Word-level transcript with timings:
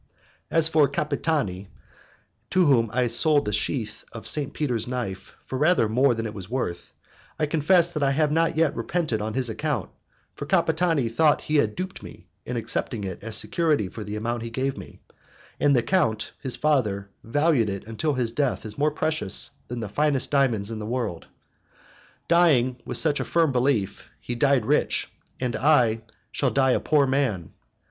As 0.49 0.67
for 0.67 0.87
Capitani, 0.89 1.67
to 2.49 2.65
whom 2.65 2.89
I 2.91 3.05
sold 3.05 3.45
the 3.45 3.53
sheath 3.53 4.03
of 4.13 4.25
St. 4.25 4.51
Peter's 4.51 4.87
knife 4.87 5.35
for 5.45 5.59
rather 5.59 5.87
more 5.87 6.15
than 6.15 6.25
it 6.25 6.33
was 6.33 6.49
worth, 6.49 6.91
I 7.37 7.45
confess 7.45 7.91
that 7.91 8.01
I 8.01 8.09
have 8.09 8.31
not 8.31 8.57
yet 8.57 8.75
repented 8.75 9.21
on 9.21 9.35
his 9.35 9.47
account, 9.47 9.91
for 10.33 10.47
Capitani 10.47 11.07
thought 11.07 11.41
he 11.41 11.57
had 11.57 11.75
duped 11.75 12.01
me 12.01 12.25
in 12.47 12.57
accepting 12.57 13.03
it 13.03 13.23
as 13.23 13.35
security 13.37 13.89
for 13.89 14.03
the 14.03 14.15
amount 14.15 14.41
he 14.41 14.49
gave 14.49 14.75
me, 14.75 15.01
and 15.59 15.75
the 15.75 15.83
count, 15.83 16.31
his 16.41 16.55
father, 16.55 17.07
valued 17.23 17.69
it 17.69 17.85
until 17.85 18.15
his 18.15 18.31
death 18.31 18.65
as 18.65 18.79
more 18.79 18.89
precious 18.89 19.51
than 19.67 19.81
the 19.81 19.87
finest 19.87 20.31
diamond 20.31 20.67
in 20.71 20.79
the 20.79 20.83
world. 20.87 21.27
Dying 22.27 22.77
with 22.85 22.97
such 22.97 23.19
a 23.19 23.23
firm 23.23 23.51
belief, 23.51 24.09
he 24.19 24.33
died 24.33 24.65
rich, 24.65 25.11
and 25.39 25.55
I 25.55 26.01
shall 26.31 26.49
die 26.49 26.71
a 26.71 26.79
poor 26.79 27.05
man. 27.05 27.51